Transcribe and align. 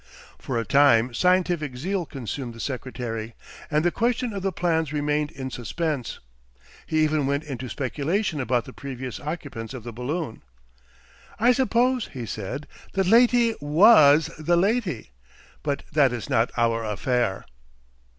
For 0.39 0.57
a 0.57 0.65
time 0.65 1.13
scientific 1.13 1.77
zeal 1.77 2.07
consumed 2.07 2.55
the 2.55 2.59
secretary, 2.59 3.35
and 3.69 3.85
the 3.85 3.91
question 3.91 4.33
of 4.33 4.41
the 4.41 4.51
plans 4.51 4.91
remained 4.91 5.29
in 5.29 5.51
suspense. 5.51 6.17
He 6.87 7.03
even 7.03 7.27
went 7.27 7.43
into 7.43 7.69
speculation 7.69 8.41
about 8.41 8.65
the 8.65 8.73
previous 8.73 9.19
occupants 9.19 9.75
of 9.75 9.83
the 9.83 9.93
balloon. 9.93 10.41
"I 11.39 11.51
suppose," 11.51 12.07
he 12.13 12.25
said, 12.25 12.65
"the 12.93 13.03
laty 13.03 13.53
WAS 13.61 14.25
the 14.39 14.57
laty. 14.57 15.11
Bot 15.61 15.83
that 15.93 16.11
is 16.11 16.31
not 16.31 16.49
our 16.57 16.83
affair. 16.83 17.45